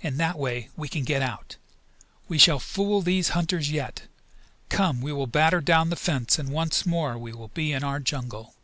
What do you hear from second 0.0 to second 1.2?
In that way we can